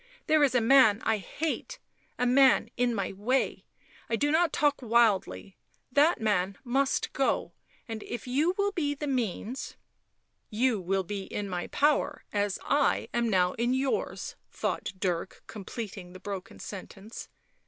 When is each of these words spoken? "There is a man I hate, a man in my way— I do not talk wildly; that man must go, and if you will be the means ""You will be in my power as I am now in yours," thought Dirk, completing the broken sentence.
"There 0.25 0.41
is 0.41 0.55
a 0.55 0.61
man 0.61 0.99
I 1.05 1.17
hate, 1.19 1.77
a 2.17 2.25
man 2.25 2.71
in 2.75 2.95
my 2.95 3.11
way— 3.11 3.65
I 4.09 4.15
do 4.15 4.31
not 4.31 4.51
talk 4.51 4.81
wildly; 4.81 5.57
that 5.91 6.19
man 6.19 6.57
must 6.63 7.13
go, 7.13 7.51
and 7.87 8.01
if 8.01 8.25
you 8.25 8.55
will 8.57 8.71
be 8.71 8.95
the 8.95 9.05
means 9.05 9.75
""You 10.63 10.79
will 10.79 11.03
be 11.03 11.25
in 11.25 11.47
my 11.47 11.67
power 11.67 12.23
as 12.33 12.57
I 12.63 13.09
am 13.13 13.29
now 13.29 13.53
in 13.61 13.75
yours," 13.75 14.35
thought 14.49 14.93
Dirk, 14.97 15.43
completing 15.45 16.13
the 16.13 16.19
broken 16.19 16.57
sentence. 16.57 17.29